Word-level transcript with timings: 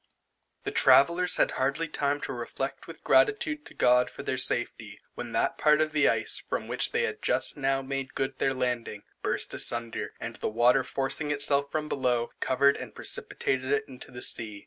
The 0.63 0.71
travellers 0.71 1.37
had 1.37 1.51
hardly 1.51 1.87
time 1.87 2.21
to 2.21 2.33
reflect 2.33 2.87
with 2.87 3.03
gratitude 3.03 3.67
to 3.67 3.75
God 3.75 4.09
for 4.09 4.23
their 4.23 4.35
safety, 4.39 4.99
when 5.13 5.31
that 5.33 5.59
part 5.59 5.79
of 5.79 5.91
the 5.91 6.09
ice 6.09 6.41
from 6.49 6.67
which 6.67 6.91
they 6.91 7.03
had 7.03 7.21
just 7.21 7.55
now 7.55 7.83
made 7.83 8.15
good 8.15 8.39
their 8.39 8.55
landing, 8.55 9.03
burst 9.21 9.53
asunder, 9.53 10.13
and 10.19 10.37
the 10.37 10.49
water 10.49 10.83
forcing 10.83 11.29
itself 11.29 11.69
from 11.71 11.87
below, 11.87 12.31
covered 12.39 12.77
and 12.77 12.95
precipitated 12.95 13.65
it 13.71 13.87
into 13.87 14.09
the 14.09 14.23
sea. 14.23 14.59